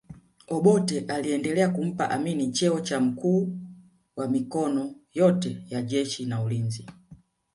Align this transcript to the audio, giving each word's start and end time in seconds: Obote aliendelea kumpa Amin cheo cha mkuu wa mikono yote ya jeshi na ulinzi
Obote 0.47 0.99
aliendelea 0.99 1.69
kumpa 1.69 2.09
Amin 2.09 2.51
cheo 2.51 2.79
cha 2.79 2.99
mkuu 2.99 3.57
wa 4.15 4.27
mikono 4.27 4.95
yote 5.13 5.63
ya 5.69 5.81
jeshi 5.81 6.25
na 6.25 6.41
ulinzi 6.41 6.85